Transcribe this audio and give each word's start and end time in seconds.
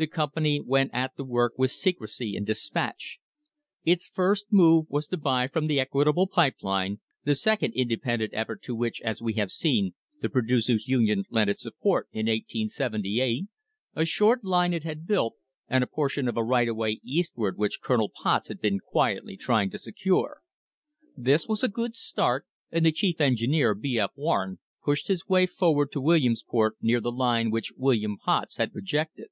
The 0.00 0.06
company 0.06 0.62
went 0.64 0.92
at 0.94 1.16
the 1.16 1.24
work 1.26 1.58
with 1.58 1.72
secrecy 1.72 2.34
and 2.34 2.46
despatch. 2.46 3.18
Its 3.84 4.08
first 4.08 4.46
move 4.50 4.86
was 4.88 5.06
to 5.08 5.18
buy 5.18 5.46
from 5.46 5.66
the 5.66 5.78
Equitable 5.78 6.26
Pipe 6.26 6.62
Line, 6.62 7.00
the 7.24 7.34
second 7.34 7.74
independent 7.74 8.32
effort 8.32 8.62
to 8.62 8.74
which, 8.74 9.02
as 9.02 9.20
we 9.20 9.34
have 9.34 9.52
seen, 9.52 9.92
the 10.22 10.30
Producers' 10.30 10.88
Union 10.88 11.24
lent 11.28 11.50
its 11.50 11.60
support 11.60 12.08
in 12.12 12.20
1878, 12.28 13.48
a 13.94 14.04
short 14.06 14.42
line 14.42 14.72
it 14.72 14.84
had 14.84 15.06
built, 15.06 15.34
and 15.68 15.84
a 15.84 15.86
portion 15.86 16.28
of 16.28 16.36
a 16.38 16.42
right 16.42 16.68
of 16.70 16.76
way 16.76 16.98
eastward 17.04 17.58
which 17.58 17.82
Colonel 17.82 18.08
Potts 18.08 18.48
had 18.48 18.62
been 18.62 18.78
quietly 18.80 19.36
trying 19.36 19.68
to 19.68 19.78
secure. 19.78 20.40
This 21.14 21.46
was 21.46 21.62
a 21.62 21.68
good 21.68 21.94
start, 21.94 22.46
and 22.72 22.86
the 22.86 22.92
chief 22.92 23.20
engineer, 23.20 23.74
B. 23.74 23.98
F. 23.98 24.12
Warren, 24.16 24.60
pushed 24.82 25.08
his 25.08 25.28
way 25.28 25.44
forward 25.44 25.92
to 25.92 26.00
Wil 26.00 26.20
liamsport 26.20 26.70
near 26.80 27.02
the 27.02 27.12
line 27.12 27.50
which 27.50 27.74
Colonel 27.78 28.16
Potts 28.24 28.56
had 28.56 28.72
projected. 28.72 29.26